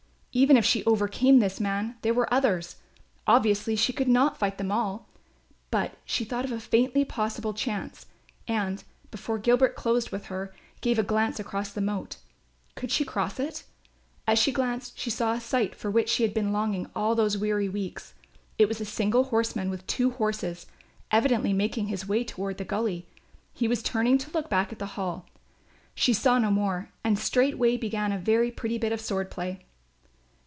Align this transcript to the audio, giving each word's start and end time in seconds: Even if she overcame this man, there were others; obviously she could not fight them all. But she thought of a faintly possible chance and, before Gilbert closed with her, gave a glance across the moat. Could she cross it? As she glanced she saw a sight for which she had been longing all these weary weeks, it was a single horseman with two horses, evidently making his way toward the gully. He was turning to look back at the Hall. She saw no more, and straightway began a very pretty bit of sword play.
Even 0.33 0.55
if 0.55 0.63
she 0.63 0.81
overcame 0.85 1.39
this 1.39 1.59
man, 1.59 1.97
there 2.03 2.13
were 2.13 2.33
others; 2.33 2.77
obviously 3.27 3.75
she 3.75 3.91
could 3.91 4.07
not 4.07 4.37
fight 4.37 4.57
them 4.57 4.71
all. 4.71 5.09
But 5.69 5.95
she 6.05 6.23
thought 6.23 6.45
of 6.45 6.53
a 6.53 6.59
faintly 6.61 7.03
possible 7.03 7.53
chance 7.53 8.05
and, 8.47 8.81
before 9.11 9.37
Gilbert 9.37 9.75
closed 9.75 10.09
with 10.09 10.27
her, 10.27 10.53
gave 10.79 10.97
a 10.97 11.03
glance 11.03 11.37
across 11.37 11.73
the 11.73 11.81
moat. 11.81 12.15
Could 12.75 12.93
she 12.93 13.03
cross 13.03 13.41
it? 13.41 13.65
As 14.25 14.39
she 14.39 14.53
glanced 14.53 14.97
she 14.97 15.09
saw 15.09 15.33
a 15.33 15.41
sight 15.41 15.75
for 15.75 15.91
which 15.91 16.07
she 16.07 16.23
had 16.23 16.33
been 16.33 16.53
longing 16.53 16.89
all 16.95 17.13
these 17.13 17.37
weary 17.37 17.67
weeks, 17.67 18.13
it 18.57 18.69
was 18.69 18.79
a 18.79 18.85
single 18.85 19.25
horseman 19.25 19.69
with 19.69 19.85
two 19.85 20.11
horses, 20.11 20.65
evidently 21.11 21.51
making 21.51 21.87
his 21.87 22.07
way 22.07 22.23
toward 22.23 22.57
the 22.57 22.63
gully. 22.63 23.05
He 23.51 23.67
was 23.67 23.83
turning 23.83 24.17
to 24.19 24.31
look 24.31 24.49
back 24.49 24.71
at 24.71 24.79
the 24.79 24.95
Hall. 24.95 25.25
She 25.93 26.13
saw 26.13 26.39
no 26.39 26.51
more, 26.51 26.89
and 27.03 27.19
straightway 27.19 27.75
began 27.75 28.13
a 28.13 28.17
very 28.17 28.49
pretty 28.49 28.77
bit 28.77 28.93
of 28.93 29.01
sword 29.01 29.29
play. 29.29 29.65